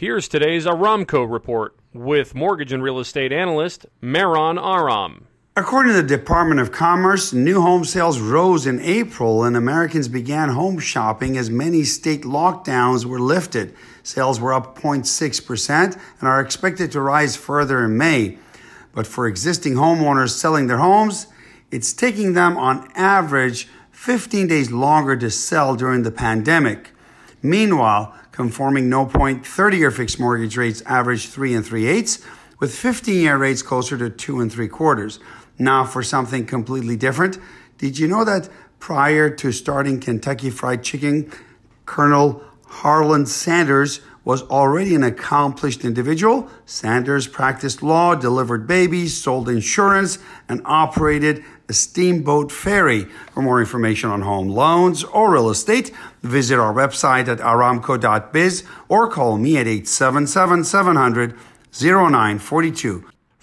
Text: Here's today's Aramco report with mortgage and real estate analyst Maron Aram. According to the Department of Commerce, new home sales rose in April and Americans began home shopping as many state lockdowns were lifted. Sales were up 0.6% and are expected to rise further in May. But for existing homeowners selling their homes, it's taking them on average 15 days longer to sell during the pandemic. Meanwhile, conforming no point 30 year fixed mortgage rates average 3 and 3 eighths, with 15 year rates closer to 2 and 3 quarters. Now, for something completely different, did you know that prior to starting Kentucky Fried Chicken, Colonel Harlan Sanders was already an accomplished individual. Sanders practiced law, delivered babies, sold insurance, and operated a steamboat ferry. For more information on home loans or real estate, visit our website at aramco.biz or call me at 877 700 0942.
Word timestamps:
Here's 0.00 0.28
today's 0.28 0.64
Aramco 0.64 1.30
report 1.30 1.76
with 1.92 2.34
mortgage 2.34 2.72
and 2.72 2.82
real 2.82 3.00
estate 3.00 3.34
analyst 3.34 3.84
Maron 4.00 4.58
Aram. 4.58 5.26
According 5.54 5.92
to 5.92 6.00
the 6.00 6.08
Department 6.08 6.58
of 6.58 6.72
Commerce, 6.72 7.34
new 7.34 7.60
home 7.60 7.84
sales 7.84 8.18
rose 8.18 8.66
in 8.66 8.80
April 8.80 9.44
and 9.44 9.58
Americans 9.58 10.08
began 10.08 10.48
home 10.48 10.78
shopping 10.78 11.36
as 11.36 11.50
many 11.50 11.84
state 11.84 12.22
lockdowns 12.22 13.04
were 13.04 13.20
lifted. 13.20 13.74
Sales 14.02 14.40
were 14.40 14.54
up 14.54 14.78
0.6% 14.78 16.00
and 16.20 16.26
are 16.26 16.40
expected 16.40 16.90
to 16.92 17.00
rise 17.02 17.36
further 17.36 17.84
in 17.84 17.98
May. 17.98 18.38
But 18.94 19.06
for 19.06 19.26
existing 19.26 19.74
homeowners 19.74 20.30
selling 20.30 20.66
their 20.66 20.78
homes, 20.78 21.26
it's 21.70 21.92
taking 21.92 22.32
them 22.32 22.56
on 22.56 22.90
average 22.94 23.68
15 23.90 24.46
days 24.46 24.72
longer 24.72 25.14
to 25.18 25.30
sell 25.30 25.76
during 25.76 26.04
the 26.04 26.10
pandemic. 26.10 26.92
Meanwhile, 27.42 28.14
conforming 28.32 28.88
no 28.88 29.06
point 29.06 29.46
30 29.46 29.78
year 29.78 29.90
fixed 29.90 30.20
mortgage 30.20 30.56
rates 30.56 30.82
average 30.86 31.28
3 31.28 31.54
and 31.54 31.66
3 31.66 31.86
eighths, 31.86 32.24
with 32.58 32.74
15 32.74 33.14
year 33.14 33.36
rates 33.36 33.62
closer 33.62 33.96
to 33.96 34.10
2 34.10 34.40
and 34.40 34.52
3 34.52 34.68
quarters. 34.68 35.18
Now, 35.58 35.84
for 35.84 36.02
something 36.02 36.46
completely 36.46 36.96
different, 36.96 37.38
did 37.78 37.98
you 37.98 38.08
know 38.08 38.24
that 38.24 38.48
prior 38.78 39.30
to 39.30 39.52
starting 39.52 40.00
Kentucky 40.00 40.50
Fried 40.50 40.82
Chicken, 40.82 41.30
Colonel 41.86 42.42
Harlan 42.66 43.26
Sanders 43.26 44.00
was 44.30 44.42
already 44.42 44.94
an 44.94 45.02
accomplished 45.02 45.84
individual. 45.84 46.48
Sanders 46.64 47.26
practiced 47.26 47.82
law, 47.82 48.14
delivered 48.14 48.64
babies, 48.64 49.20
sold 49.20 49.48
insurance, 49.48 50.20
and 50.48 50.62
operated 50.64 51.42
a 51.68 51.72
steamboat 51.72 52.52
ferry. 52.52 53.06
For 53.34 53.42
more 53.42 53.58
information 53.58 54.08
on 54.08 54.22
home 54.22 54.48
loans 54.48 55.02
or 55.02 55.32
real 55.32 55.50
estate, 55.50 55.90
visit 56.22 56.60
our 56.60 56.72
website 56.72 57.26
at 57.26 57.40
aramco.biz 57.40 58.62
or 58.88 59.10
call 59.10 59.36
me 59.36 59.56
at 59.56 59.66
877 59.66 60.62
700 60.62 61.34
0942. 61.72 63.04